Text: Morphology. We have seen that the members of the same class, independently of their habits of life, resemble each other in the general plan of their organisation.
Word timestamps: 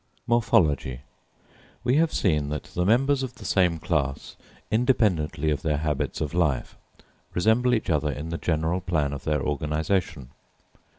Morphology. 0.25 1.01
We 1.83 1.97
have 1.97 2.11
seen 2.11 2.49
that 2.49 2.63
the 2.73 2.85
members 2.87 3.21
of 3.21 3.35
the 3.35 3.45
same 3.45 3.77
class, 3.77 4.35
independently 4.71 5.51
of 5.51 5.61
their 5.61 5.77
habits 5.77 6.21
of 6.21 6.33
life, 6.33 6.75
resemble 7.35 7.71
each 7.75 7.91
other 7.91 8.11
in 8.11 8.29
the 8.29 8.39
general 8.39 8.81
plan 8.81 9.13
of 9.13 9.25
their 9.25 9.43
organisation. 9.43 10.31